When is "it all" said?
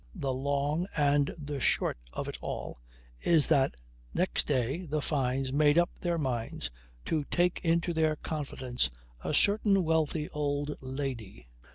2.27-2.79